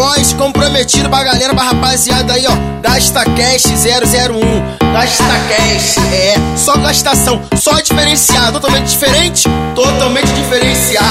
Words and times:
voz, 0.00 0.32
comprometido 0.32 1.10
pra 1.10 1.22
galera, 1.22 1.54
pra 1.54 1.64
rapaziada 1.64 2.32
aí, 2.32 2.46
ó. 2.46 2.80
Gasta 2.80 3.22
Cash 3.22 3.64
001. 3.66 4.92
Gasta 4.94 5.24
Cash, 5.24 5.98
é, 6.10 6.34
só 6.56 6.74
gastação, 6.78 7.38
só 7.54 7.78
diferenciado, 7.80 8.58
totalmente 8.58 8.88
diferente, 8.88 9.46
totalmente 9.74 10.32
diferenciado. 10.32 11.06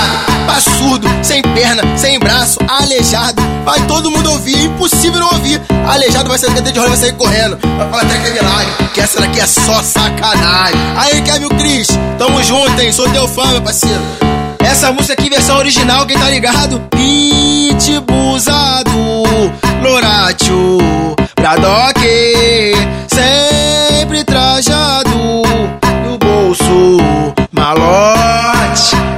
Passudo, 0.47 1.07
sem 1.21 1.39
perna, 1.44 1.83
sem 1.97 2.17
braço, 2.17 2.57
aleijado. 2.67 3.39
Vai 3.63 3.79
todo 3.85 4.10
mundo 4.10 4.31
ouvir, 4.31 4.65
impossível 4.65 5.19
não 5.19 5.33
ouvir. 5.33 5.62
Aleijado 5.87 6.28
vai 6.28 6.40
sair 6.40 6.60
de 6.60 6.79
rola, 6.79 6.90
vai 6.90 6.97
sair 6.97 7.13
correndo. 7.13 7.60
Vai 7.78 7.90
falar 7.92 8.01
até 8.01 8.17
que 8.17 8.40
é 8.40 8.87
que 8.92 9.01
essa 9.01 9.19
daqui 9.19 9.40
é 9.40 9.46
só 9.46 9.83
sacanagem. 9.83 10.79
Aí, 10.97 11.21
Kevin 11.21 11.49
Cris, 11.49 11.87
tamo 12.17 12.44
junto, 12.44 12.81
hein? 12.81 12.92
Sou 12.92 13.08
teu 13.12 13.28
fã, 13.28 13.46
meu 13.51 13.62
parceiro. 13.62 14.01
Essa 14.60 14.92
música 14.92 15.13
aqui, 15.13 15.29
versão 15.29 15.58
original, 15.58 16.08
quem 16.08 16.17
tá 16.17 16.30
ligado? 16.30 16.81
Pitbuzado, 17.79 19.23
Loratio, 19.81 20.79
Bradock, 21.37 21.97
sempre 23.07 24.21
trajado, 24.25 25.43
no 26.03 26.17
bolso, 26.17 26.97
malote. 27.53 28.59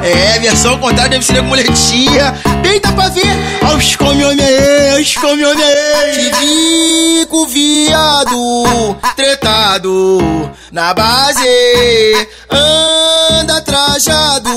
É, 0.03 0.39
versão 0.39 0.77
contrária 0.79 1.09
deve 1.09 1.25
ser 1.25 1.41
muletinha. 1.41 2.33
Deita 2.61 2.91
pra 2.91 3.09
ver, 3.09 3.35
aos 3.69 3.95
homem 5.31 5.63
aí. 5.63 6.31
Te 6.31 7.25
com 7.27 7.47
viado, 7.47 8.95
tretado, 9.16 10.52
na 10.71 10.93
base, 10.93 12.27
anda 12.49 13.61
trajado, 13.61 14.49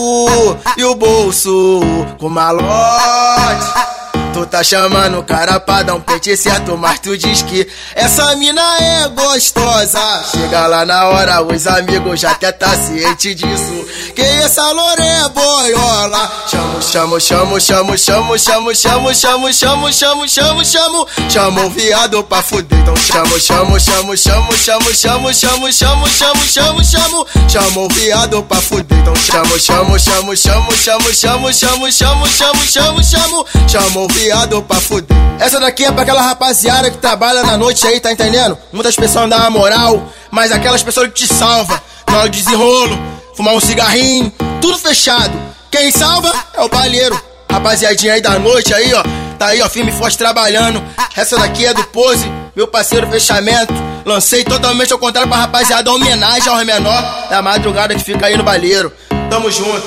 e 0.77 0.85
o 0.85 0.95
bolso 0.95 1.81
com 2.19 2.29
malote. 2.29 4.04
Tu 4.35 4.45
tá 4.47 4.65
chamando 4.65 5.21
o 5.21 5.23
cara 5.23 5.61
pra 5.61 5.85
dar 5.85 5.95
um 5.95 6.01
pente 6.01 6.37
certo, 6.37 6.77
mas 6.77 6.99
tu 6.99 7.17
diz 7.17 7.43
que 7.43 7.69
essa 7.95 8.35
mina 8.35 8.61
é 8.81 9.09
gostosa. 9.11 10.25
Chega 10.29 10.67
lá 10.67 10.85
na 10.85 11.07
hora, 11.07 11.41
os 11.41 11.69
amigos 11.69 12.19
já 12.19 12.33
até 12.33 12.51
tá 12.51 12.77
ciente 12.77 13.33
disso. 13.33 13.87
Que 14.13 14.23
essa 14.23 14.73
lore 14.73 15.03
é 15.03 15.29
boiola. 15.29 16.33
Chamo, 16.51 16.81
chamo, 16.81 17.19
chamo, 17.21 17.61
chamo, 17.61 17.97
chamo, 17.97 18.37
chamo, 18.37 18.73
chamo, 18.75 19.13
chamo, 19.15 19.51
chamo, 19.53 19.91
chamo, 19.93 20.27
chamo, 20.27 20.63
chamo. 20.65 21.07
Chamo 21.33 21.67
um 21.67 21.71
viado 21.71 22.25
pra 22.25 22.43
fuder. 22.43 22.77
Então 22.81 22.95
chamo, 22.95 23.39
chamo, 23.39 23.79
chamo, 23.79 24.15
chamo, 24.17 24.53
chamo, 24.65 24.91
chamo, 24.91 25.31
chamo, 25.31 25.69
chamo, 25.71 26.07
chamo, 26.19 26.43
chamo, 26.53 26.83
chamo. 26.83 27.27
Chamo 27.49 27.85
um 27.85 27.89
viado 27.89 28.43
pra 28.43 28.61
fuder. 28.61 28.99
Então 28.99 29.15
chamo, 29.15 29.57
chamo, 29.65 29.97
chamo, 29.97 30.35
chamo, 30.35 30.73
chamo, 30.83 31.11
chamo, 31.15 31.51
chamo, 31.53 31.89
chamo, 31.93 32.27
chamo, 32.27 32.63
chamo, 32.67 33.01
chamo. 33.01 33.47
Chamo 33.71 34.03
um 34.03 34.07
viado 34.09 34.24
pra 34.67 34.81
fuder. 34.81 35.17
Essa 35.39 35.61
daqui 35.61 35.85
é 35.85 35.93
pra 35.93 36.03
aquela 36.03 36.23
rapaziada 36.23 36.91
que 36.91 36.99
trabalha 36.99 37.43
na 37.43 37.57
noite 37.57 37.87
aí, 37.87 38.01
tá 38.01 38.13
entendendo? 38.13 38.57
Muitas 38.73 38.97
pessoas 38.97 39.29
dão 39.29 39.39
uma 39.39 39.51
moral, 39.51 40.03
mas 40.31 40.53
aquelas 40.53 40.83
pessoas 40.83 41.09
que 41.09 41.15
te 41.15 41.27
salva 41.27 41.83
na 42.09 42.19
hora 42.19 42.29
do 42.29 42.37
desenrolo, 42.37 42.99
fumar 43.37 43.55
um 43.55 43.61
cigarrinho, 43.61 44.33
tudo 44.61 44.79
fechado. 44.79 45.33
Quem 45.71 45.91
salva 45.91 46.33
é 46.55 46.63
o 46.63 46.69
balheiro. 46.69 47.21
Rapaziadinha 47.51 48.15
aí 48.15 48.21
da 48.21 48.39
noite 48.39 48.73
aí, 48.73 48.95
ó. 48.95 49.03
Tá 49.39 49.47
aí, 49.47 49.61
ó, 49.61 49.69
firme 49.69 49.91
e 49.91 49.95
forte 49.95 50.17
trabalhando. 50.17 50.83
Essa 51.17 51.37
daqui 51.37 51.67
é 51.67 51.75
do 51.75 51.85
Pose, 51.85 52.31
meu 52.55 52.67
parceiro 52.67 53.09
fechamento. 53.09 53.75
Lancei 54.05 54.45
totalmente 54.45 54.93
ao 54.93 54.99
contrário 54.99 55.29
pra 55.29 55.39
rapaziada, 55.39 55.93
homenagem 55.93 56.49
ao 56.49 56.65
menor 56.65 57.03
da 57.29 57.43
madrugada 57.43 57.95
que 57.95 58.03
fica 58.03 58.27
aí 58.27 58.37
no 58.37 58.45
balheiro. 58.45 58.93
Tamo 59.29 59.51
junto. 59.51 59.87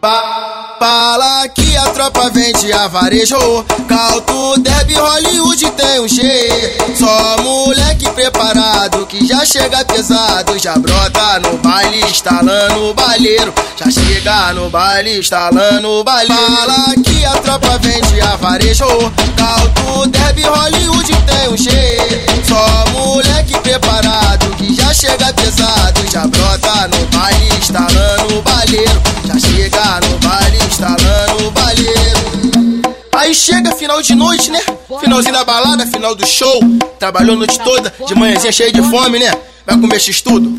Pa 0.00 0.53
fala 0.84 1.48
que 1.48 1.74
a 1.78 1.86
tropa 1.94 2.28
vende 2.28 2.70
a 2.70 2.86
varejo. 2.88 3.64
Calto, 3.88 4.60
Deb, 4.60 4.92
Hollywood 4.92 5.70
tem 5.70 6.00
um 6.00 6.06
G. 6.06 6.76
Só 6.94 7.42
moleque 7.42 8.06
preparado 8.10 9.06
que 9.06 9.26
já 9.26 9.46
chega 9.46 9.82
pesado. 9.86 10.58
Já 10.58 10.76
brota 10.76 11.40
no 11.40 11.56
baile, 11.56 12.02
instalando 12.02 12.90
o 12.90 12.92
balheiro. 12.92 13.54
Já 13.78 13.90
chega 13.90 14.52
no 14.52 14.68
baile, 14.68 15.20
instalando 15.20 15.88
o 15.88 16.04
balheiro. 16.04 16.34
Fala 16.34 16.94
que 17.02 17.24
a 17.24 17.32
tropa 17.38 17.78
vende 17.78 18.20
a 18.20 18.36
varejo. 18.36 18.84
Calto, 19.38 20.06
Deb, 20.10 20.44
Hollywood 20.44 21.16
tem 21.24 21.48
um 21.48 21.56
G. 21.56 21.70
Só 22.46 22.84
moleque 22.92 23.58
preparado 23.60 24.54
que 24.56 24.74
já 24.74 24.92
chega 24.92 25.32
pesado. 25.32 26.02
Já 26.12 26.26
brota 26.26 26.88
no 26.88 27.06
baile, 27.06 27.48
instalando 27.58 28.38
o 28.38 28.42
balheiro. 28.42 29.02
Já 29.24 29.38
chega 29.38 30.00
no 30.06 30.18
baile. 30.18 30.43
Chega 33.34 33.74
final 33.74 34.00
de 34.00 34.14
noite, 34.14 34.50
né? 34.50 34.60
Finalzinho 35.00 35.34
da 35.34 35.44
balada, 35.44 35.84
final 35.86 36.14
do 36.14 36.24
show. 36.24 36.60
Trabalhou 37.00 37.34
a 37.34 37.38
noite 37.38 37.58
toda, 37.60 37.92
de 38.06 38.14
manhãzinha 38.14 38.52
cheio 38.52 38.72
de 38.72 38.80
fome, 38.82 39.18
né? 39.18 39.30
Vai 39.66 39.76
comer 39.78 39.98
x-tudo? 40.00 40.54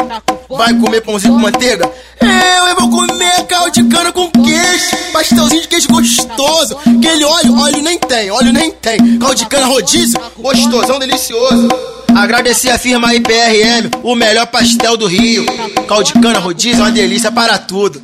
Vai 0.50 0.74
comer 0.74 1.02
pãozinho 1.02 1.34
com 1.34 1.40
manteiga? 1.40 1.90
Eu, 2.20 2.68
eu 2.68 2.76
vou 2.76 2.90
comer 2.90 3.46
caldo 3.48 3.72
de 3.72 3.84
cana 3.86 4.12
com 4.12 4.30
queijo. 4.30 4.98
Pastelzinho 5.14 5.62
de 5.62 5.68
queijo 5.70 5.88
gostoso. 5.88 6.78
Aquele 6.86 7.24
óleo, 7.24 7.58
óleo 7.58 7.82
nem 7.82 7.98
tem, 7.98 8.30
óleo 8.30 8.52
nem 8.52 8.72
tem. 8.72 9.20
Caldo 9.20 9.36
de 9.36 9.46
cana 9.46 9.68
rodízio, 9.68 10.20
gostosão, 10.38 11.00
delicioso. 11.00 11.70
Agradecer 12.14 12.72
a 12.72 12.78
firma 12.78 13.16
IPRM, 13.16 13.90
o 14.04 14.16
melhor 14.16 14.48
pastel 14.48 14.98
do 14.98 15.08
Rio. 15.08 15.46
Caldo 15.88 16.04
de 16.04 16.14
cana 16.14 16.40
rodízio 16.40 16.82
é 16.82 16.84
uma 16.84 16.92
delícia 16.92 17.32
para 17.32 17.58
tudo. 17.58 18.02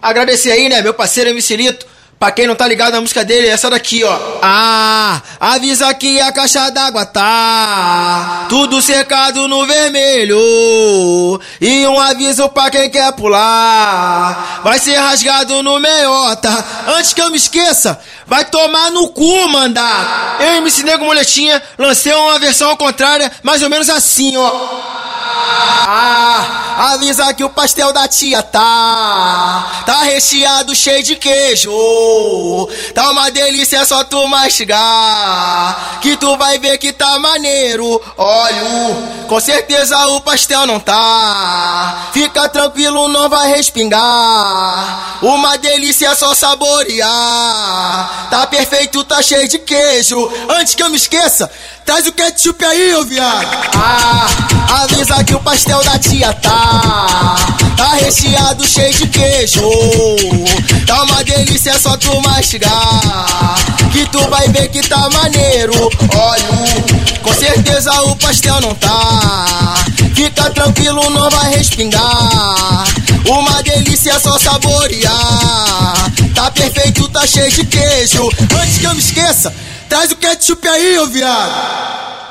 Agradecer 0.00 0.52
aí, 0.52 0.68
né, 0.68 0.80
meu 0.80 0.94
parceiro 0.94 1.30
MC 1.30 1.54
Lito. 1.56 1.86
Pra 2.20 2.30
quem 2.30 2.46
não 2.46 2.54
tá 2.54 2.68
ligado 2.68 2.92
na 2.92 3.00
música 3.00 3.24
dele, 3.24 3.46
é 3.46 3.52
essa 3.52 3.70
daqui, 3.70 4.04
ó. 4.04 4.18
Ah, 4.42 5.22
avisa 5.40 5.94
que 5.94 6.20
a 6.20 6.30
caixa 6.30 6.68
d'água 6.68 7.06
tá 7.06 8.44
tudo 8.46 8.82
cercado 8.82 9.48
no 9.48 9.66
vermelho. 9.66 10.38
E 11.58 11.86
um 11.86 11.98
aviso 11.98 12.46
pra 12.50 12.68
quem 12.68 12.90
quer 12.90 13.10
pular. 13.14 14.60
Vai 14.62 14.78
ser 14.78 14.96
rasgado 14.96 15.62
no 15.62 15.80
meiota. 15.80 16.62
Antes 16.88 17.14
que 17.14 17.22
eu 17.22 17.30
me 17.30 17.38
esqueça, 17.38 17.98
vai 18.26 18.44
tomar 18.44 18.90
no 18.90 19.08
cu, 19.08 19.48
mandar. 19.48 20.36
Eu, 20.40 20.56
MC 20.56 20.82
Nego 20.82 21.06
Moletinha, 21.06 21.62
lancei 21.78 22.12
uma 22.12 22.38
versão 22.38 22.68
ao 22.68 22.76
contrário, 22.76 23.30
mais 23.42 23.62
ou 23.62 23.70
menos 23.70 23.88
assim, 23.88 24.36
ó. 24.36 24.50
Ah, 25.88 26.69
avisa 26.76 27.32
que 27.34 27.44
o 27.44 27.50
pastel 27.50 27.92
da 27.92 28.06
tia 28.08 28.42
tá 28.42 29.82
Tá 29.86 30.02
recheado, 30.02 30.74
cheio 30.74 31.02
de 31.02 31.16
queijo. 31.16 31.70
Tá 32.94 33.10
uma 33.10 33.30
delícia, 33.30 33.84
só 33.84 34.04
tu 34.04 34.26
mastigar 34.28 35.98
Que 36.00 36.16
tu 36.16 36.36
vai 36.36 36.58
ver 36.58 36.78
que 36.78 36.92
tá 36.92 37.18
maneiro. 37.18 38.00
Olha, 38.16 39.26
com 39.26 39.40
certeza 39.40 39.96
o 40.08 40.20
pastel 40.20 40.66
não 40.66 40.80
tá. 40.80 42.10
Fica 42.12 42.48
tranquilo, 42.48 43.08
não 43.08 43.28
vai 43.28 43.48
respingar. 43.48 45.18
Uma 45.22 45.56
delícia, 45.58 46.14
só 46.14 46.34
saborear. 46.34 48.28
Tá 48.30 48.46
perfeito, 48.46 49.04
tá 49.04 49.22
cheio 49.22 49.48
de 49.48 49.58
queijo. 49.58 50.30
Antes 50.48 50.74
que 50.74 50.82
eu 50.82 50.90
me 50.90 50.96
esqueça 50.96 51.50
Traz 51.84 52.06
o 52.06 52.12
ketchup 52.12 52.64
aí, 52.64 52.94
ô 52.94 53.04
viado. 53.04 53.46
Ah, 53.74 54.26
avisa 54.82 55.24
que 55.24 55.34
o 55.34 55.40
pastel 55.40 55.82
da 55.84 55.98
tia 55.98 56.32
tá. 56.34 57.36
Tá 57.76 57.94
recheado, 57.94 58.66
cheio 58.66 58.94
de 58.94 59.06
queijo. 59.08 59.62
Tá 60.86 61.02
uma 61.02 61.24
delícia, 61.24 61.70
é 61.70 61.78
só 61.78 61.96
tu 61.96 62.20
mastigar. 62.20 62.70
Que 63.92 64.06
tu 64.06 64.20
vai 64.28 64.48
ver 64.48 64.68
que 64.68 64.80
tá 64.82 65.08
maneiro. 65.10 65.72
Olha, 66.14 67.20
com 67.22 67.34
certeza 67.34 67.92
o 68.02 68.16
pastel 68.16 68.60
não 68.60 68.74
tá. 68.74 69.74
Fica 70.14 70.50
tranquilo, 70.50 71.08
não 71.10 71.30
vai 71.30 71.50
respingar. 71.56 72.84
Uma 73.26 73.62
delícia, 73.62 74.12
é 74.12 74.18
só 74.18 74.38
saborear. 74.38 76.09
Tá 76.40 76.50
perfeito, 76.50 77.06
tá 77.10 77.26
cheio 77.26 77.50
de 77.50 77.66
queijo. 77.66 78.26
Antes 78.62 78.78
que 78.78 78.86
eu 78.86 78.94
me 78.94 78.98
esqueça. 78.98 79.54
Traz 79.90 80.10
o 80.10 80.16
ketchup 80.16 80.66
aí, 80.66 80.98
ô 80.98 81.04
viado. 81.04 81.52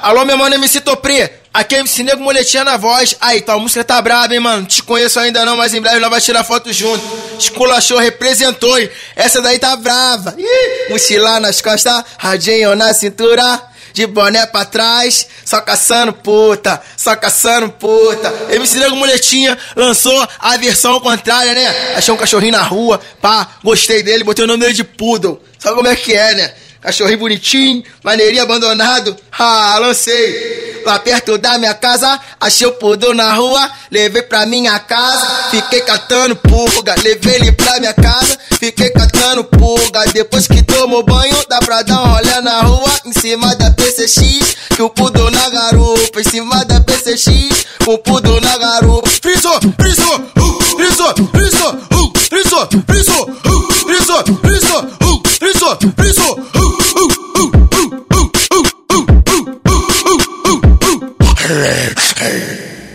Alô, 0.01 0.25
meu 0.25 0.35
mano 0.35 0.55
MC 0.55 0.81
Topri. 0.81 1.29
Aqui 1.53 1.75
é 1.75 1.79
MC 1.81 2.01
Nego 2.01 2.23
Moletinha 2.23 2.63
na 2.63 2.75
voz. 2.75 3.15
Aí, 3.21 3.39
tá, 3.39 3.53
a 3.53 3.59
música 3.59 3.83
tá 3.83 4.01
braba, 4.01 4.33
hein, 4.33 4.39
mano. 4.39 4.65
Te 4.65 4.81
conheço 4.81 5.19
ainda 5.19 5.45
não, 5.45 5.55
mas 5.55 5.75
em 5.75 5.79
breve 5.81 5.99
nós 5.99 6.09
vamos 6.09 6.25
tirar 6.25 6.43
foto 6.43 6.73
junto. 6.73 7.03
Esculachou, 7.37 7.99
representou, 7.99 8.79
hein. 8.79 8.89
Essa 9.15 9.43
daí 9.43 9.59
tá 9.59 9.75
brava. 9.75 10.33
Ih, 10.39 10.89
mochila 10.89 11.39
nas 11.39 11.61
costas, 11.61 12.03
radinho 12.17 12.75
na 12.75 12.91
cintura. 12.95 13.61
De 13.99 14.07
boné 14.07 14.45
pra 14.45 14.63
trás, 14.63 15.27
só 15.43 15.59
caçando 15.59 16.13
puta, 16.13 16.81
só 16.95 17.17
caçando 17.17 17.69
puta. 17.69 18.33
MC 18.49 18.79
Nego 18.79 18.95
Moletinha 18.95 19.57
lançou 19.75 20.25
a 20.39 20.55
versão 20.55 21.01
contrária, 21.01 21.53
né? 21.53 21.95
Achei 21.97 22.13
um 22.13 22.15
cachorrinho 22.15 22.53
na 22.53 22.63
rua, 22.63 23.01
pá, 23.21 23.55
gostei 23.61 24.01
dele, 24.01 24.23
botei 24.23 24.45
o 24.45 24.47
nome 24.47 24.61
dele 24.61 24.73
de 24.73 24.85
Poodle. 24.85 25.43
Sabe 25.59 25.75
como 25.75 25.89
é 25.89 25.97
que 25.97 26.13
é, 26.13 26.33
né? 26.33 26.53
Cachorrinho 26.81 27.19
bonitinho, 27.19 27.83
maneirinho 28.01 28.41
abandonado. 28.41 29.17
Ah, 29.37 29.77
lancei. 29.81 30.81
Lá 30.85 30.97
perto 30.97 31.37
da 31.37 31.57
minha 31.57 31.73
casa, 31.73 32.17
achei 32.39 32.65
o 32.65 32.71
pudor 32.71 33.13
na 33.13 33.33
rua. 33.33 33.69
Levei 33.91 34.21
pra 34.21 34.45
minha 34.45 34.79
casa, 34.79 35.49
fiquei 35.51 35.81
catando 35.81 36.37
pulga. 36.37 36.95
Levei 37.03 37.35
ele 37.35 37.51
pra 37.51 37.79
minha 37.81 37.93
casa, 37.93 38.39
fiquei 38.57 38.89
catando 38.91 39.43
pulga. 39.43 40.05
Depois 40.13 40.47
que 40.47 40.63
tomou 40.63 41.03
banho, 41.03 41.35
dá 41.49 41.59
pra 41.59 41.81
dar 41.81 42.01
um 42.01 42.13
rolê 42.13 42.28
na 42.49 42.61
rua. 42.61 42.89
Em 43.05 43.13
cima 43.13 43.55
da 43.55 43.69
PCX, 43.71 44.55
que 44.75 44.81
o 44.81 44.89
pudor 44.89 45.29
na 45.31 45.49
garupa. 45.49 46.19
Em 46.19 46.23
cima 46.23 46.65
da 46.65 46.81
PCX, 46.81 47.65
com 47.85 47.93
o 47.93 47.97
pudor 47.99 48.41
na 48.41 48.57
garupa. 48.57 49.07
Frisou, 49.21 49.59
frisou, 49.79 50.15
uh, 50.15 50.61
frisou, 50.75 51.13
frisou, 51.31 51.73
uh, 51.73 52.13
frisou, 52.27 52.67
frisou, 52.87 53.23
uh, 53.23 53.63
frisou, 53.85 54.23
frisou, 54.41 54.83
uh, 54.83 55.21
frisou, 55.37 55.77
frisou. 55.95 56.49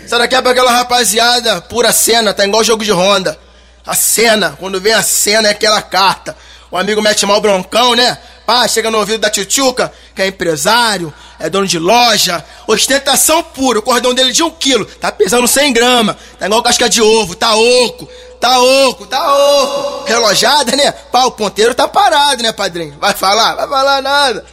Essa 0.05 0.17
daqui 0.17 0.35
é 0.35 0.41
pra 0.41 0.51
aquela 0.51 0.71
rapaziada, 0.71 1.61
pura 1.61 1.91
cena, 1.91 2.33
tá 2.33 2.45
igual 2.45 2.63
jogo 2.63 2.83
de 2.83 2.91
Honda. 2.91 3.37
A 3.85 3.93
cena, 3.93 4.55
quando 4.59 4.81
vem 4.81 4.93
a 4.93 5.03
cena 5.03 5.47
é 5.47 5.51
aquela 5.51 5.81
carta. 5.81 6.35
O 6.71 6.77
amigo 6.77 7.01
mete 7.01 7.25
mal 7.25 7.39
broncão, 7.39 7.95
né? 7.95 8.17
Pá, 8.45 8.67
chega 8.67 8.91
no 8.91 8.99
ouvido 8.99 9.19
da 9.19 9.29
tchutchuca, 9.29 9.91
que 10.13 10.21
é 10.21 10.27
empresário, 10.27 11.11
é 11.39 11.49
dono 11.49 11.65
de 11.65 11.79
loja, 11.79 12.45
ostentação 12.67 13.41
pura, 13.41 13.79
o 13.79 13.81
cordão 13.81 14.13
dele 14.13 14.31
de 14.31 14.43
um 14.43 14.51
quilo, 14.51 14.85
tá 14.85 15.11
pesando 15.11 15.47
100 15.47 15.73
gramas, 15.73 16.15
tá 16.37 16.45
igual 16.45 16.61
casca 16.61 16.87
de 16.87 17.01
ovo, 17.01 17.33
tá 17.33 17.55
oco, 17.55 18.07
tá 18.39 18.59
oco, 18.59 19.07
tá 19.07 19.33
oco. 19.33 20.05
Relojada, 20.05 20.75
né? 20.75 20.91
Pá, 20.91 21.25
o 21.25 21.31
ponteiro 21.31 21.73
tá 21.73 21.87
parado, 21.87 22.43
né, 22.43 22.51
padrinho? 22.51 22.95
Vai 22.99 23.13
falar? 23.13 23.55
Vai 23.55 23.67
falar 23.67 24.01
nada. 24.03 24.45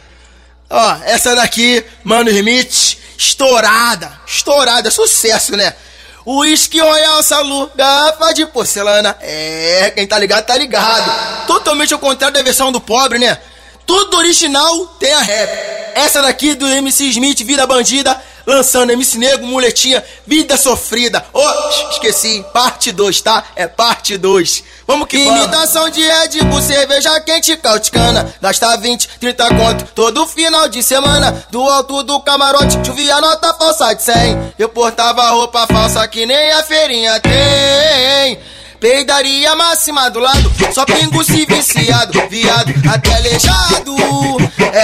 Ó, 0.69 0.97
essa 1.05 1.35
daqui, 1.35 1.85
Mano 2.03 2.31
Smith, 2.31 2.97
estourada, 3.15 4.11
estourada, 4.25 4.89
sucesso, 4.89 5.55
né? 5.55 5.71
Whisky 6.25 6.79
Royal 6.79 7.21
Salu, 7.21 7.69
garrafa 7.75 8.33
de 8.33 8.45
porcelana. 8.47 9.15
É, 9.21 9.91
quem 9.93 10.07
tá 10.07 10.17
ligado, 10.17 10.45
tá 10.45 10.57
ligado. 10.57 11.45
Totalmente 11.45 11.93
ao 11.93 11.99
contrário 11.99 12.33
da 12.33 12.41
versão 12.41 12.71
do 12.71 12.81
pobre, 12.81 13.19
né? 13.19 13.37
Tudo 13.85 14.17
original 14.17 14.87
tem 14.99 15.13
a 15.13 15.21
rap. 15.21 15.73
Essa 15.95 16.21
daqui 16.21 16.55
do 16.55 16.67
MC 16.67 17.05
Smith, 17.09 17.43
Vida 17.43 17.67
Bandida, 17.67 18.19
lançando 18.45 18.91
MC 18.91 19.17
Negro, 19.17 19.45
Muletinha, 19.45 20.03
Vida 20.25 20.57
Sofrida. 20.57 21.23
Oh, 21.31 21.89
esqueci, 21.91 22.43
parte 22.53 22.91
2, 22.91 23.21
tá? 23.21 23.43
É 23.55 23.67
parte 23.67 24.17
2. 24.17 24.63
Vamos 24.87 25.07
que 25.07 25.17
Imitação 25.17 25.89
de 25.89 26.01
Red 26.01 26.43
Bull, 26.45 26.61
cerveja 26.61 27.19
quente, 27.21 27.55
cauticana. 27.57 28.33
Gasta 28.41 28.75
20, 28.77 29.09
30 29.19 29.49
conto 29.55 29.85
todo 29.93 30.27
final 30.27 30.67
de 30.67 30.81
semana. 30.81 31.45
Do 31.51 31.61
alto 31.61 32.03
do 32.03 32.19
camarote, 32.21 32.85
chovia 32.85 33.21
nota 33.21 33.53
falsa 33.53 33.93
de 33.93 34.03
100. 34.03 34.53
Eu 34.59 34.69
portava 34.69 35.29
roupa 35.29 35.67
falsa 35.67 36.07
que 36.07 36.25
nem 36.25 36.51
a 36.53 36.63
feirinha 36.63 37.19
tem. 37.19 38.39
Peidaria 38.83 39.55
máxima 39.55 40.09
do 40.09 40.19
lado, 40.19 40.51
só 40.73 40.83
pingo 40.83 41.23
se 41.23 41.45
viciado, 41.45 42.21
viado 42.29 42.73
até 42.93 43.15
aleijado. 43.15 43.95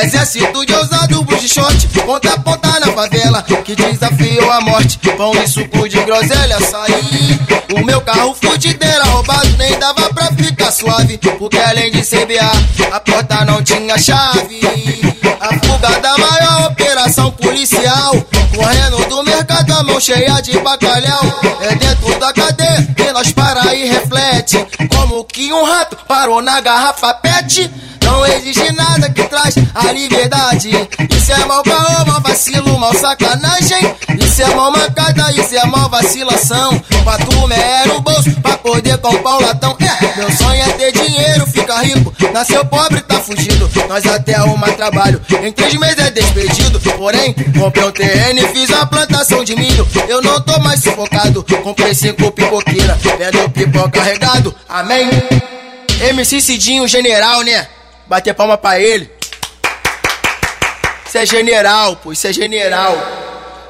Exército 0.01 0.65
de 0.65 0.73
ousado, 0.73 1.27
short, 1.45 1.85
ponta 2.05 2.33
a 2.33 2.39
ponta 2.39 2.79
na 2.79 2.93
favela, 2.93 3.43
que 3.43 3.75
desafiou 3.75 4.49
a 4.53 4.61
morte. 4.61 4.97
Pão 5.17 5.33
e 5.33 5.45
suco 5.45 5.89
de 5.89 6.01
groselha, 6.05 6.61
saí. 6.61 7.37
O 7.75 7.83
meu 7.83 7.99
carro 7.99 8.33
fudideira 8.41 9.03
roubado, 9.03 9.49
nem 9.57 9.77
dava 9.77 10.13
pra 10.13 10.27
ficar 10.27 10.71
suave, 10.71 11.17
porque 11.37 11.57
além 11.57 11.91
de 11.91 12.01
CBA, 12.01 12.95
a 12.95 13.01
porta 13.01 13.43
não 13.43 13.61
tinha 13.61 13.97
chave. 13.97 14.61
A 15.41 15.47
fuga 15.59 15.99
da 15.99 16.17
maior 16.17 16.71
operação 16.71 17.31
policial, 17.31 18.15
mão 19.83 19.99
cheia 19.99 20.41
de 20.41 20.57
bacalhau. 20.59 21.23
É 21.61 21.75
dentro 21.75 22.19
da 22.19 22.33
cadeia 22.33 22.87
que 22.95 23.11
nós 23.11 23.31
para 23.31 23.73
e 23.75 23.89
reflete. 23.89 24.65
Como 24.95 25.23
que 25.25 25.51
um 25.51 25.63
rato 25.63 25.97
parou 26.07 26.41
na 26.41 26.59
garrafa 26.61 27.13
pet? 27.15 27.69
Não 28.03 28.25
existe 28.25 28.71
nada 28.73 29.09
que 29.09 29.23
traz 29.23 29.55
a 29.75 29.91
liberdade. 29.91 30.69
Isso 31.15 31.31
é 31.31 31.45
mal 31.45 31.61
caô, 31.63 32.05
mal 32.05 32.21
vacilo, 32.21 32.79
mal 32.79 32.93
sacanagem. 32.93 33.95
Isso 34.19 34.41
é 34.41 34.55
mal 34.55 34.71
mancada, 34.71 35.31
isso 35.31 35.55
é 35.55 35.65
mal 35.65 35.89
vacilação. 35.89 36.79
Pra 37.03 37.17
tu 37.17 37.51
é 37.51 37.87
no 37.87 38.01
bolso, 38.01 38.31
pra 38.41 38.57
poder 38.57 38.97
comprar 38.97 39.37
o 39.37 39.41
latão. 39.41 39.77
É, 39.79 40.17
meu 40.17 40.31
sonho 40.31 40.61
é 40.61 40.69
ter 40.73 40.91
dinheiro, 40.91 41.45
rico. 41.81 42.13
Nasceu 42.33 42.65
pobre, 42.65 43.01
tá 43.01 43.19
fugido. 43.19 43.69
Nós 43.87 44.05
até 44.05 44.35
arruma 44.35 44.71
trabalho. 44.73 45.21
Em 45.41 45.51
três 45.51 45.73
meses 45.75 45.99
é 45.99 46.11
despedido. 46.11 46.79
Porém, 46.97 47.33
comprei 47.59 47.83
um 47.83 47.91
terreno 47.91 48.39
e 48.39 48.47
fiz 48.49 48.71
a 48.71 48.85
plantação 48.85 49.43
de 49.43 49.55
milho. 49.55 49.87
Eu 50.07 50.21
não 50.21 50.41
tô 50.41 50.59
mais 50.59 50.81
sufocado. 50.81 51.43
Comprei 51.63 51.93
cinco 51.93 52.31
pipoqueiras, 52.31 52.97
vendo 53.17 53.49
pipoca 53.49 53.89
carregado. 53.89 54.55
Amém? 54.67 55.09
MC 56.01 56.39
Cidinho, 56.39 56.87
general, 56.87 57.41
né? 57.41 57.67
Bater 58.07 58.33
palma 58.33 58.57
pra 58.57 58.79
ele. 58.79 59.11
Isso 61.05 61.17
é 61.17 61.25
general, 61.25 61.95
pô, 61.95 62.13
isso 62.13 62.27
é 62.27 62.31
general. 62.31 62.95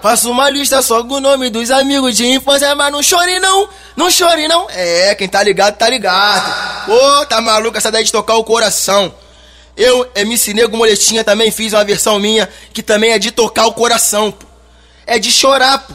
Faço 0.01 0.29
uma 0.31 0.50
lista 0.50 0.81
só 0.81 1.03
com 1.03 1.15
o 1.15 1.19
nome 1.19 1.50
dos 1.50 1.71
amigos 1.71 2.15
de 2.15 2.25
infância, 2.25 2.73
mas 2.75 2.91
não 2.91 3.01
chore 3.01 3.39
não, 3.39 3.67
não 3.95 4.09
chore 4.09 4.47
não. 4.47 4.67
É, 4.69 5.15
quem 5.15 5.27
tá 5.27 5.41
ligado, 5.44 5.75
tá 5.75 5.89
ligado. 5.89 6.69
Pô, 6.85 7.25
tá 7.25 7.41
maluco 7.41 7.77
essa 7.77 7.91
daí 7.91 8.03
de 8.03 8.11
tocar 8.11 8.35
o 8.35 8.43
coração. 8.43 9.13
Eu, 9.75 10.09
MC 10.15 10.53
Nego 10.53 10.75
Moletinha, 10.75 11.23
também 11.23 11.51
fiz 11.51 11.73
uma 11.73 11.83
versão 11.85 12.19
minha 12.19 12.49
que 12.73 12.83
também 12.83 13.11
é 13.11 13.19
de 13.19 13.31
tocar 13.31 13.65
o 13.65 13.73
coração, 13.73 14.31
pô. 14.31 14.45
É 15.05 15.17
de 15.17 15.31
chorar, 15.31 15.79
pô. 15.79 15.93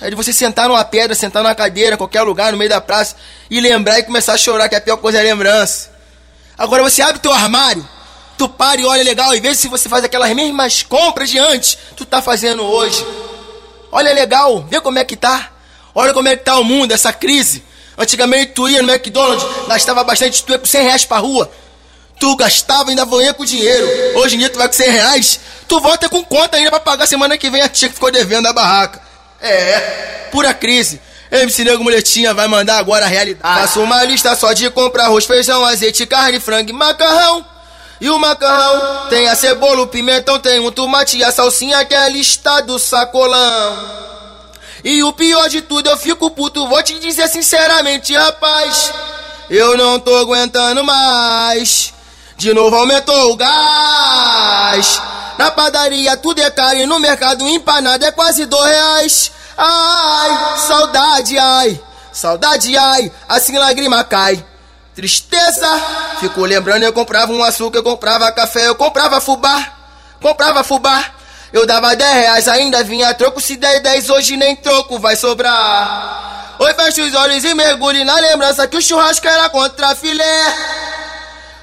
É 0.00 0.10
de 0.10 0.16
você 0.16 0.32
sentar 0.32 0.68
numa 0.68 0.84
pedra, 0.84 1.14
sentar 1.14 1.42
numa 1.42 1.54
cadeira, 1.54 1.96
qualquer 1.96 2.22
lugar, 2.22 2.52
no 2.52 2.58
meio 2.58 2.68
da 2.68 2.80
praça, 2.80 3.16
e 3.50 3.60
lembrar 3.60 3.98
e 3.98 4.02
começar 4.02 4.34
a 4.34 4.38
chorar, 4.38 4.68
que 4.68 4.74
a 4.74 4.80
pior 4.80 4.96
coisa 4.98 5.18
é 5.18 5.20
a 5.20 5.24
lembrança. 5.24 5.90
Agora 6.56 6.82
você 6.82 7.02
abre 7.02 7.18
teu 7.18 7.32
armário, 7.32 7.86
tu 8.36 8.48
para 8.48 8.80
e 8.80 8.84
olha 8.84 9.02
legal 9.02 9.34
e 9.34 9.40
vê 9.40 9.54
se 9.54 9.68
você 9.68 9.88
faz 9.88 10.04
aquelas 10.04 10.34
mesmas 10.34 10.82
compras 10.82 11.30
de 11.30 11.38
antes, 11.38 11.78
tu 11.96 12.04
tá 12.04 12.20
fazendo 12.20 12.62
hoje. 12.62 13.06
Olha 13.90 14.12
legal, 14.12 14.62
vê 14.68 14.80
como 14.80 14.98
é 14.98 15.04
que 15.04 15.16
tá. 15.16 15.50
Olha 15.94 16.12
como 16.12 16.28
é 16.28 16.36
que 16.36 16.44
tá 16.44 16.58
o 16.58 16.64
mundo, 16.64 16.92
essa 16.92 17.12
crise. 17.12 17.64
Antigamente 17.98 18.52
tu 18.52 18.68
ia 18.68 18.82
no 18.82 18.92
McDonald's, 18.92 19.46
gastava 19.66 20.04
bastante, 20.04 20.42
tu 20.44 20.52
ia 20.52 20.58
com 20.58 20.66
100 20.66 20.82
reais 20.82 21.04
pra 21.04 21.18
rua. 21.18 21.50
Tu 22.18 22.36
gastava 22.36 22.90
e 22.90 22.98
ainda 22.98 23.22
ia 23.22 23.34
com 23.34 23.44
dinheiro. 23.44 23.86
Hoje 24.18 24.36
em 24.36 24.38
dia 24.38 24.50
tu 24.50 24.58
vai 24.58 24.66
com 24.68 24.74
100 24.74 24.90
reais, 24.90 25.40
tu 25.68 25.80
volta 25.80 26.08
com 26.08 26.24
conta 26.24 26.56
ainda 26.56 26.70
pra 26.70 26.80
pagar 26.80 27.06
semana 27.06 27.36
que 27.36 27.50
vem 27.50 27.62
a 27.62 27.68
tia 27.68 27.88
que 27.88 27.94
ficou 27.94 28.10
devendo 28.10 28.44
na 28.44 28.52
barraca. 28.52 29.00
É, 29.40 30.28
pura 30.30 30.52
crise. 30.54 31.00
MC 31.30 31.64
Nego 31.64 31.82
Muletinha 31.82 32.32
vai 32.32 32.46
mandar 32.46 32.78
agora 32.78 33.04
a 33.04 33.08
realidade. 33.08 33.60
Faço 33.60 33.80
uma 33.80 34.02
lista 34.04 34.34
só 34.36 34.52
de 34.52 34.70
comprar 34.70 35.04
arroz, 35.06 35.24
feijão, 35.24 35.64
azeite, 35.64 36.06
carne, 36.06 36.38
frango 36.38 36.70
e 36.70 36.72
macarrão. 36.72 37.44
E 38.00 38.08
o 38.10 38.18
macarrão 38.18 39.08
tem 39.08 39.28
a 39.28 39.34
cebola, 39.34 39.82
o 39.82 39.86
pimentão, 39.86 40.38
tem 40.38 40.60
um 40.60 40.70
tomate 40.70 41.16
e 41.16 41.24
a 41.24 41.32
salsinha 41.32 41.84
que 41.84 41.94
é 41.94 41.98
a 41.98 42.08
lista 42.08 42.60
do 42.60 42.78
sacolão. 42.78 44.15
E 44.84 45.02
o 45.02 45.12
pior 45.12 45.48
de 45.48 45.62
tudo, 45.62 45.88
eu 45.88 45.96
fico 45.96 46.30
puto, 46.30 46.68
vou 46.68 46.82
te 46.82 46.98
dizer 46.98 47.28
sinceramente, 47.28 48.14
rapaz. 48.14 48.92
Eu 49.48 49.76
não 49.76 49.98
tô 49.98 50.16
aguentando 50.16 50.84
mais. 50.84 51.94
De 52.36 52.52
novo 52.52 52.76
aumentou 52.76 53.32
o 53.32 53.36
gás. 53.36 55.00
Na 55.38 55.50
padaria 55.50 56.16
tudo 56.16 56.40
é 56.40 56.50
caro 56.50 56.78
e 56.78 56.86
no 56.86 56.98
mercado 56.98 57.46
empanado 57.48 58.04
é 58.04 58.12
quase 58.12 58.46
dois 58.46 58.70
reais. 58.70 59.32
Ai, 59.56 60.58
saudade, 60.58 61.38
ai, 61.38 61.80
saudade, 62.12 62.76
ai, 62.76 63.12
assim 63.28 63.56
lágrima 63.56 64.04
cai. 64.04 64.44
Tristeza, 64.94 65.68
ficou 66.20 66.44
lembrando, 66.44 66.82
eu 66.82 66.92
comprava 66.92 67.32
um 67.32 67.42
açúcar, 67.42 67.78
eu 67.78 67.82
comprava 67.82 68.30
café, 68.32 68.66
eu 68.68 68.74
comprava 68.74 69.20
fubá, 69.20 69.72
comprava 70.20 70.64
fubá. 70.64 71.15
Eu 71.52 71.64
dava 71.64 71.94
10 71.94 72.14
reais, 72.14 72.48
ainda 72.48 72.82
vinha 72.82 73.14
troco, 73.14 73.40
se 73.40 73.56
der 73.56 73.80
10 73.80 74.10
hoje 74.10 74.36
nem 74.36 74.56
troco 74.56 74.98
vai 74.98 75.14
sobrar. 75.14 76.56
Oi, 76.58 76.74
fecha 76.74 77.02
os 77.02 77.14
olhos 77.14 77.44
e 77.44 77.54
mergulhe 77.54 78.04
na 78.04 78.18
lembrança 78.18 78.66
que 78.66 78.76
o 78.76 78.82
churrasco 78.82 79.26
era 79.28 79.48
contra 79.48 79.94
filé. 79.94 80.54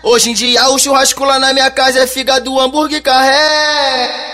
Hoje 0.01 0.31
em 0.31 0.33
dia 0.33 0.69
o 0.69 0.79
churrasco 0.79 1.23
lá 1.23 1.39
na 1.39 1.51
minha 1.53 1.69
casa 1.71 1.99
é 1.99 2.07
fígado, 2.07 2.59
hambúrguer 2.59 3.01
carré. 3.01 4.33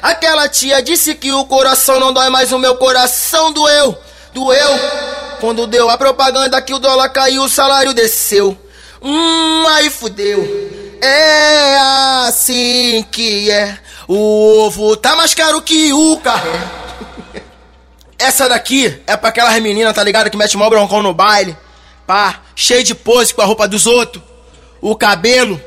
Aquela 0.00 0.48
tia 0.48 0.82
disse 0.82 1.14
que 1.14 1.32
o 1.32 1.44
coração 1.44 1.98
não 1.98 2.12
dói, 2.12 2.30
mas 2.30 2.52
o 2.52 2.58
meu 2.58 2.76
coração 2.76 3.52
doeu. 3.52 3.98
Doeu. 4.32 4.70
Quando 5.40 5.66
deu 5.66 5.90
a 5.90 5.98
propaganda 5.98 6.60
que 6.62 6.72
o 6.72 6.78
dólar 6.78 7.08
caiu, 7.10 7.42
o 7.42 7.48
salário 7.48 7.92
desceu. 7.92 8.56
Hum, 9.02 9.66
aí 9.68 9.90
fudeu. 9.90 10.40
É 11.00 11.76
assim 12.26 13.04
que 13.10 13.50
é. 13.50 13.78
O 14.08 14.60
ovo 14.64 14.96
tá 14.96 15.14
mais 15.14 15.34
caro 15.34 15.60
que 15.60 15.92
o 15.92 16.16
carré. 16.16 16.58
Essa 18.18 18.48
daqui 18.48 19.00
é 19.06 19.16
pra 19.16 19.28
aquelas 19.28 19.60
meninas, 19.62 19.94
tá 19.94 20.02
ligado? 20.02 20.30
Que 20.30 20.36
mete 20.36 20.56
mó 20.56 20.68
broncão 20.70 21.02
no 21.02 21.12
baile. 21.12 21.54
Pá, 22.06 22.40
cheio 22.56 22.82
de 22.82 22.94
pose 22.94 23.34
com 23.34 23.42
a 23.42 23.44
roupa 23.44 23.68
dos 23.68 23.86
outros. 23.86 24.24
O 24.80 24.96
cabelo 24.96 25.60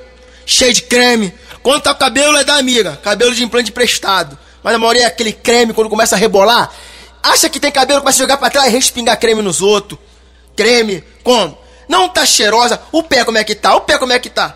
cheio 0.45 0.74
de 0.74 0.81
creme 0.81 1.33
Quando 1.62 1.83
tá 1.83 1.91
o 1.91 1.95
cabelo 1.95 2.36
é 2.38 2.43
da 2.43 2.55
amiga, 2.55 2.98
cabelo 3.03 3.36
de 3.36 3.43
implante 3.43 3.71
prestado. 3.71 4.38
Mas 4.63 4.74
a 4.74 4.77
maioria 4.79 5.03
é 5.03 5.05
aquele 5.05 5.31
creme 5.31 5.74
quando 5.74 5.89
começa 5.89 6.15
a 6.15 6.17
rebolar. 6.17 6.71
Acha 7.21 7.48
que 7.48 7.60
tem 7.60 7.71
cabelo, 7.71 8.01
começa 8.01 8.17
a 8.17 8.24
jogar 8.24 8.38
pra 8.38 8.50
trás 8.50 8.67
e 8.67 8.71
respingar 8.71 9.19
creme 9.19 9.43
nos 9.43 9.62
outros. 9.62 10.00
Creme, 10.55 11.03
como? 11.24 11.55
Não 11.88 12.10
tá 12.10 12.25
cheirosa. 12.25 12.81
O 12.91 13.03
pé 13.03 13.24
como 13.24 13.38
é 13.38 13.43
que 13.43 13.53
tá? 13.53 13.75
O 13.75 13.81
pé 13.81 14.00
como 14.00 14.12
é 14.12 14.19
que 14.19 14.29
tá? 14.29 14.55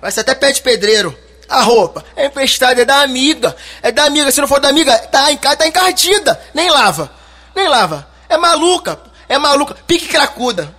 Vai 0.00 0.10
ser 0.10 0.20
até 0.20 0.34
pé 0.34 0.52
de 0.52 0.62
pedreiro. 0.62 1.16
A 1.48 1.62
roupa 1.62 2.04
é 2.16 2.26
emprestada, 2.26 2.80
é 2.82 2.84
da 2.84 3.02
amiga. 3.02 3.56
É 3.82 3.92
da 3.92 4.04
amiga. 4.04 4.30
Se 4.30 4.40
não 4.40 4.48
for 4.48 4.60
da 4.60 4.68
amiga, 4.68 4.96
tá, 4.98 5.26
tá 5.56 5.66
encardida. 5.66 6.40
Nem 6.52 6.70
lava. 6.70 7.10
Nem 7.54 7.68
lava. 7.68 8.06
É 8.28 8.36
maluca. 8.36 8.98
É 9.28 9.38
maluca. 9.38 9.76
Pique 9.86 10.08
cracuda. 10.08 10.74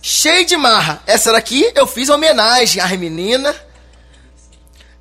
Cheio 0.00 0.46
de 0.46 0.56
marra. 0.56 1.02
Essa 1.06 1.32
daqui 1.32 1.72
eu 1.74 1.86
fiz 1.86 2.08
homenagem 2.08 2.80
às 2.80 2.90
meninas. 2.92 3.56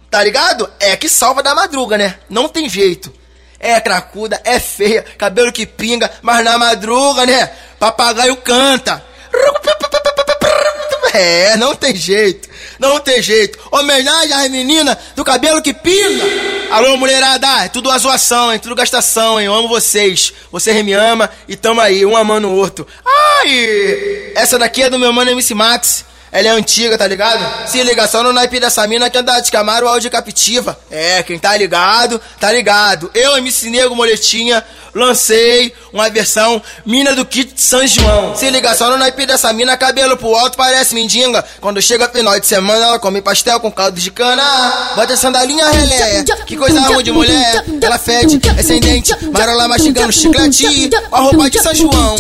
Tá 0.09 0.23
ligado? 0.23 0.71
É 0.79 0.95
que 0.95 1.09
salva 1.09 1.43
da 1.43 1.53
madruga, 1.53 1.97
né? 1.97 2.17
Não 2.29 2.47
tem 2.47 2.67
jeito. 2.69 3.13
É 3.59 3.79
cracuda, 3.81 4.39
é 4.43 4.59
feia, 4.59 5.03
cabelo 5.17 5.51
que 5.51 5.65
pinga, 5.65 6.11
mas 6.21 6.43
na 6.43 6.57
madruga, 6.57 7.25
né? 7.25 7.51
Papagaio 7.79 8.35
canta. 8.37 9.03
É, 11.15 11.55
não 11.57 11.75
tem 11.75 11.95
jeito. 11.95 12.49
Não 12.77 12.99
tem 12.99 13.21
jeito. 13.21 13.57
Homenagem 13.71 14.33
às 14.33 14.49
meninas 14.49 14.97
do 15.15 15.23
cabelo 15.23 15.61
que 15.61 15.73
pinga. 15.73 16.23
Alô, 16.71 16.97
mulherada, 16.97 17.63
é 17.63 17.69
tudo 17.69 17.89
a 17.89 17.97
zoação, 17.97 18.51
hein? 18.51 18.59
Tudo 18.59 18.75
gastação, 18.75 19.39
hein? 19.39 19.45
Eu 19.45 19.53
amo 19.53 19.67
vocês. 19.67 20.33
Vocês 20.51 20.83
me 20.83 20.93
ama 20.93 21.29
e 21.47 21.55
tamo 21.55 21.79
aí, 21.79 22.05
um 22.05 22.17
amando 22.17 22.49
o 22.49 22.55
outro. 22.55 22.85
Ai! 23.05 24.33
Essa 24.35 24.59
daqui 24.59 24.83
é 24.83 24.89
do 24.89 24.99
meu 24.99 25.13
mano 25.13 25.31
MC 25.31 25.53
Max. 25.53 26.03
Ela 26.35 26.49
é 26.49 26.51
antiga, 26.51 26.97
tá 26.97 27.07
ligado? 27.07 27.39
Se 27.65 27.81
liga 27.81 28.05
só 28.09 28.21
no 28.21 28.33
naipe 28.33 28.59
dessa 28.59 28.85
mina 28.85 29.09
que 29.09 29.17
anda 29.17 29.39
de 29.39 29.49
Camaro 29.49 29.87
ou 29.87 30.09
Captiva. 30.11 30.77
É, 30.91 31.23
quem 31.23 31.39
tá 31.39 31.55
ligado, 31.55 32.19
tá 32.41 32.51
ligado. 32.51 33.09
Eu, 33.13 33.37
MC 33.37 33.69
Nego 33.69 33.95
Moletinha, 33.95 34.61
lancei 34.93 35.73
uma 35.93 36.09
versão 36.09 36.61
mina 36.85 37.15
do 37.15 37.25
kit 37.25 37.53
de 37.53 37.61
São 37.61 37.87
João. 37.87 38.35
Se 38.35 38.49
liga 38.49 38.75
só 38.75 38.89
no 38.89 38.97
naipe 38.97 39.25
dessa 39.25 39.53
mina, 39.53 39.77
cabelo 39.77 40.17
pro 40.17 40.35
alto 40.35 40.57
parece 40.57 40.93
mendiga. 40.93 41.43
Quando 41.61 41.81
chega 41.81 42.09
final 42.09 42.37
de 42.37 42.45
semana, 42.45 42.85
ela 42.85 42.99
come 42.99 43.21
pastel 43.21 43.57
com 43.61 43.71
caldo 43.71 43.97
de 43.97 44.11
cana. 44.11 44.43
Bota 44.93 45.15
sandalinha 45.15 45.69
relé, 45.69 46.25
que 46.45 46.57
coisa 46.57 46.81
ruim 46.81 47.03
de 47.03 47.13
mulher. 47.13 47.63
Ela 47.81 47.97
fede, 47.97 48.41
é 48.57 48.61
sem 48.61 48.81
dente, 48.81 49.15
marola 49.31 49.69
mastigando 49.69 50.11
chiclete. 50.11 50.89
Com 51.09 51.15
a 51.15 51.19
roupa 51.19 51.49
de 51.49 51.61
São 51.61 51.73
João. 51.73 52.17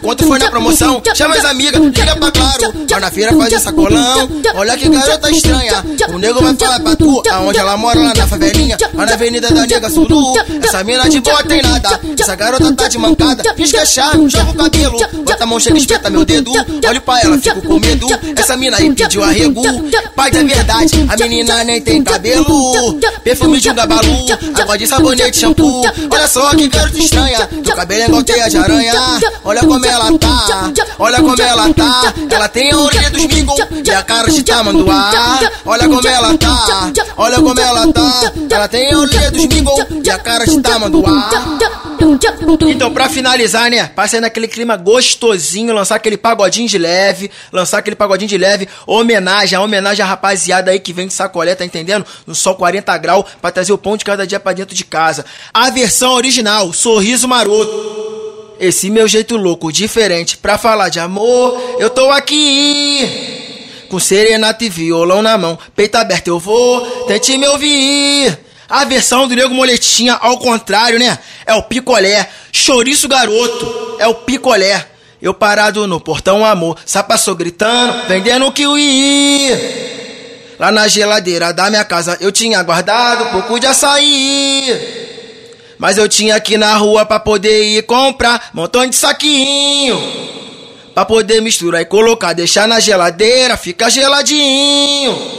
Conto 0.00 0.26
foi 0.26 0.38
na 0.38 0.50
promoção, 0.50 1.02
chama 1.14 1.34
as 1.34 1.44
amigas, 1.44 1.82
liga 1.82 2.16
pra 2.16 2.30
claro. 2.30 2.86
Vai 2.88 3.00
na 3.00 3.10
feira 3.10 3.32
fazer 3.58 3.64
sacolão. 3.64 4.28
Olha 4.54 4.76
que 4.76 4.88
garota 4.88 5.30
estranha. 5.30 5.84
O 6.12 6.18
nego 6.18 6.40
vai 6.40 6.54
falar 6.54 6.80
pra 6.80 6.96
tu, 6.96 7.22
aonde 7.30 7.58
ela 7.58 7.76
mora 7.76 8.00
lá 8.00 8.12
na 8.16 8.26
favelinha. 8.26 8.76
Lá 8.94 9.06
na 9.06 9.12
avenida 9.12 9.50
da 9.50 9.66
Nega 9.66 9.90
Suru. 9.90 10.34
Essa 10.62 10.84
mina 10.84 11.08
de 11.08 11.20
boa 11.20 11.42
tem 11.42 11.62
nada. 11.62 12.00
Essa 12.18 12.34
garota 12.34 12.72
tá 12.74 12.88
de 12.88 12.98
mancada, 12.98 13.42
chave, 13.86 14.28
joga 14.28 14.50
o 14.50 14.54
cabelo. 14.54 14.98
Bota 15.24 15.44
a 15.44 15.46
mão, 15.46 15.60
chega, 15.60 15.78
espeta 15.78 16.10
meu 16.10 16.24
dedo. 16.24 16.52
Olho 16.88 17.00
pra 17.02 17.20
ela, 17.20 17.38
fico 17.38 17.60
com 17.62 17.78
medo. 17.78 18.06
Essa 18.36 18.56
mina 18.56 18.76
aí 18.76 18.92
pediu 18.94 19.22
arrego. 19.22 19.62
Pai 20.14 20.30
da 20.30 20.42
verdade, 20.42 21.06
a 21.08 21.16
menina 21.16 21.64
nem 21.64 21.80
tem 21.80 22.02
cabelo. 22.02 22.98
Perfume 23.22 23.60
de 23.60 23.70
um 23.70 23.74
gabalu, 23.74 24.26
água 24.54 24.78
de 24.78 24.86
sabonete, 24.86 25.38
shampoo. 25.38 25.82
Olha 26.10 26.28
só 26.28 26.50
que 26.54 26.68
garota 26.68 26.98
estranha. 26.98 27.48
Teu 27.64 27.76
cabelo 27.76 28.02
é 28.02 28.06
igual 28.06 28.22
teia 28.22 28.48
de 28.48 28.56
aranha. 28.56 28.94
Olha 29.44 29.60
como 29.60 29.84
ela 29.84 30.18
tá, 30.18 30.72
olha 30.98 31.16
como 31.18 31.42
ela 31.42 31.74
tá. 31.74 32.14
Ela 32.30 32.48
tem 32.48 32.72
a 32.72 32.78
orelha 32.78 33.10
dos 33.10 33.26
e 33.84 33.90
a 33.90 34.02
cara 34.02 34.30
de 34.30 34.42
tamanduá. 34.42 35.40
Olha 35.64 35.88
como 35.88 36.06
ela 36.08 36.36
tá, 36.36 36.92
olha 37.16 37.36
como 37.36 37.60
ela 37.60 37.92
tá. 37.92 38.32
Ela 38.50 38.68
tem 38.68 38.92
a 38.92 38.98
orelha 38.98 39.30
dos 39.30 39.46
mingos 39.46 39.86
e 40.04 40.10
a 40.10 40.18
cara 40.18 40.44
de 40.44 40.60
tamanduá. 40.60 41.50
Então, 42.68 42.92
pra 42.92 43.08
finalizar, 43.08 43.70
né? 43.70 43.90
Sair 44.08 44.20
naquele 44.20 44.48
clima 44.48 44.76
gostosinho, 44.76 45.74
lançar 45.74 45.96
aquele 45.96 46.16
pagodinho 46.16 46.68
de 46.68 46.78
leve, 46.78 47.30
lançar 47.52 47.78
aquele 47.78 47.96
pagodinho 47.96 48.28
de 48.28 48.38
leve, 48.38 48.68
homenagem, 48.86 49.58
a 49.58 49.60
homenagem 49.60 50.02
à 50.02 50.08
rapaziada 50.08 50.70
aí 50.70 50.80
que 50.80 50.92
vem 50.92 51.08
de 51.08 51.12
sacolé, 51.12 51.54
tá 51.54 51.64
entendendo? 51.64 52.06
No 52.26 52.34
sol 52.34 52.54
40 52.54 52.96
graus, 52.98 53.24
pra 53.42 53.50
trazer 53.50 53.72
o 53.72 53.78
pão 53.78 53.96
de 53.96 54.04
cada 54.04 54.26
dia 54.26 54.40
pra 54.40 54.52
dentro 54.52 54.74
de 54.74 54.84
casa. 54.84 55.26
A 55.52 55.68
versão 55.70 56.12
original, 56.12 56.72
Sorriso 56.72 57.28
Maroto. 57.28 57.97
Esse 58.60 58.90
meu 58.90 59.06
jeito 59.06 59.36
louco, 59.36 59.72
diferente, 59.72 60.36
pra 60.36 60.58
falar 60.58 60.88
de 60.88 60.98
amor, 60.98 61.76
eu 61.78 61.88
tô 61.88 62.10
aqui. 62.10 63.86
Com 63.88 63.98
serenata 63.98 64.64
e 64.64 64.68
violão 64.68 65.22
na 65.22 65.38
mão, 65.38 65.58
peito 65.76 65.96
aberto 65.96 66.28
eu 66.28 66.38
vou, 66.38 66.84
tente 67.06 67.38
me 67.38 67.46
ouvir. 67.46 68.38
A 68.68 68.84
versão 68.84 69.26
do 69.26 69.34
Nego 69.34 69.54
Moletinha, 69.54 70.14
ao 70.14 70.38
contrário, 70.38 70.98
né? 70.98 71.18
É 71.46 71.54
o 71.54 71.62
picolé. 71.62 72.28
Chouriço 72.52 73.08
garoto, 73.08 73.96
é 73.98 74.06
o 74.06 74.14
picolé. 74.14 74.86
Eu 75.22 75.32
parado 75.32 75.86
no 75.86 75.98
portão, 76.00 76.44
amor, 76.44 76.76
sapassou 76.84 77.34
gritando, 77.34 78.06
vendendo 78.08 78.52
kiwi. 78.52 79.50
Lá 80.58 80.70
na 80.70 80.86
geladeira 80.86 81.52
da 81.52 81.70
minha 81.70 81.84
casa 81.84 82.18
eu 82.20 82.32
tinha 82.32 82.62
guardado 82.62 83.30
pouco 83.30 83.58
de 83.58 83.66
açaí. 83.66 85.07
Mas 85.78 85.96
eu 85.96 86.08
tinha 86.08 86.34
aqui 86.34 86.56
na 86.56 86.76
rua 86.76 87.06
pra 87.06 87.20
poder 87.20 87.64
ir 87.64 87.82
comprar 87.84 88.50
montão 88.52 88.86
de 88.86 88.96
saquinho. 88.96 89.98
Pra 90.92 91.04
poder 91.04 91.40
misturar 91.40 91.80
e 91.80 91.84
colocar, 91.84 92.32
deixar 92.32 92.66
na 92.66 92.80
geladeira, 92.80 93.56
fica 93.56 93.88
geladinho. 93.88 95.37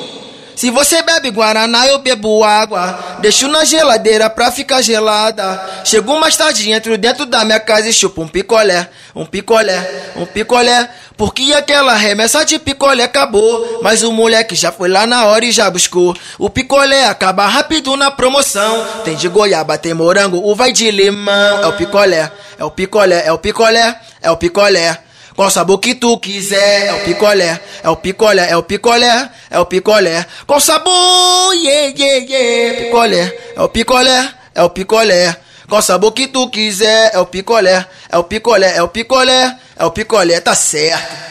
Se 0.59 0.69
você 0.69 1.01
bebe 1.01 1.31
guaraná, 1.31 1.87
eu 1.87 1.99
bebo 1.99 2.43
água. 2.43 3.17
Deixo 3.21 3.47
na 3.47 3.63
geladeira 3.63 4.29
pra 4.29 4.51
ficar 4.51 4.81
gelada. 4.81 5.57
Chego 5.85 6.19
mais 6.19 6.35
tarde, 6.35 6.69
entro 6.69 6.97
dentro 6.97 7.25
da 7.25 7.45
minha 7.45 7.61
casa 7.61 7.87
e 7.87 7.93
chupo 7.93 8.23
um 8.23 8.27
picolé, 8.27 8.89
um 9.15 9.25
picolé, 9.25 10.11
um 10.17 10.25
picolé. 10.25 10.89
Porque 11.15 11.53
aquela 11.53 11.93
remessa 11.93 12.43
de 12.43 12.59
picolé 12.59 13.05
acabou. 13.05 13.79
Mas 13.81 14.03
o 14.03 14.11
moleque 14.11 14.53
já 14.53 14.69
foi 14.69 14.89
lá 14.89 15.07
na 15.07 15.27
hora 15.27 15.45
e 15.45 15.51
já 15.53 15.69
buscou. 15.69 16.13
O 16.37 16.49
picolé 16.49 17.05
acaba 17.05 17.47
rápido 17.47 17.95
na 17.95 18.11
promoção. 18.11 18.85
Tem 19.05 19.15
de 19.15 19.29
goiaba, 19.29 19.77
tem 19.77 19.93
morango, 19.93 20.45
uva 20.45 20.67
e 20.67 20.73
de 20.73 20.91
limão. 20.91 21.63
É 21.63 21.67
o 21.67 21.77
picolé, 21.77 22.29
é 22.57 22.65
o 22.65 22.69
picolé, 22.69 23.25
é 23.25 23.31
o 23.31 23.37
picolé, 23.37 23.97
é 24.21 24.29
o 24.29 24.35
picolé. 24.35 24.99
Qual 25.39 25.49
sabor 25.49 25.79
que 25.79 25.95
tu 25.95 26.17
quiser, 26.17 26.87
é 26.87 26.93
o 26.93 26.99
picolé, 27.05 27.61
é 27.81 27.89
o 27.89 27.95
picolé, 27.95 28.49
é 28.51 28.57
o 28.57 28.61
picolé, 28.61 29.29
é 29.49 29.57
o 29.57 29.65
picolé. 29.65 30.25
Qual 30.45 30.59
sabor, 30.59 31.53
yeah, 31.53 31.95
yeah, 31.97 32.25
yeah, 32.29 32.83
picolé, 32.83 33.37
é 33.55 33.61
o 33.61 33.69
picolé, 33.69 34.33
é 34.53 34.63
o 34.63 34.69
picolé. 34.69 35.37
Qual 35.69 35.81
sabor 35.81 36.11
que 36.11 36.27
tu 36.27 36.49
quiser, 36.49 37.11
é 37.13 37.19
o 37.19 37.25
picolé, 37.25 37.87
é 38.09 38.17
o 38.17 38.23
picolé, 38.25 38.75
é 38.75 38.83
o 38.83 38.89
picolé, 38.89 39.55
é 39.77 39.85
o 39.85 39.91
picolé, 39.91 40.41
tá 40.41 40.53
certo. 40.53 41.29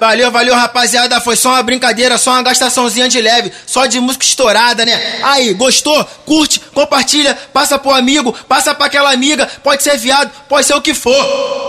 Valeu, 0.00 0.30
valeu, 0.30 0.54
rapaziada. 0.54 1.20
Foi 1.20 1.36
só 1.36 1.50
uma 1.50 1.62
brincadeira, 1.62 2.18
só 2.18 2.32
uma 2.32 2.42
gastaçãozinha 2.42 3.08
de 3.08 3.20
leve, 3.20 3.52
só 3.66 3.86
de 3.86 4.00
música 4.00 4.24
estourada, 4.24 4.84
né? 4.84 5.20
Aí, 5.22 5.54
gostou? 5.54 6.04
Curte, 6.26 6.60
compartilha, 6.74 7.38
passa 7.52 7.78
pro 7.78 7.92
amigo, 7.92 8.32
passa 8.48 8.74
pra 8.74 8.86
aquela 8.86 9.12
amiga. 9.12 9.48
Pode 9.62 9.82
ser 9.82 9.96
viado, 9.96 10.30
pode 10.48 10.66
ser 10.66 10.74
o 10.74 10.82
que 10.82 10.92
for. 10.92 11.14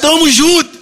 Tamo 0.00 0.30
junto! 0.30 0.75